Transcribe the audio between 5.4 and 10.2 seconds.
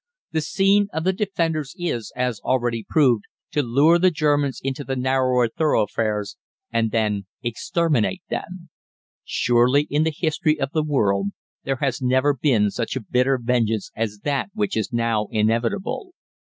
thoroughfares, and then exterminate them. Surely in the